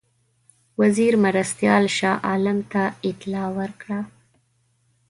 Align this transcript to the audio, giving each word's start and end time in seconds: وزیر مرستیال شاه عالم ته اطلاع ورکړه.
وزیر 0.79 1.13
مرستیال 1.25 1.85
شاه 1.97 2.17
عالم 2.27 2.59
ته 2.71 2.83
اطلاع 3.09 3.47
ورکړه. 3.59 3.99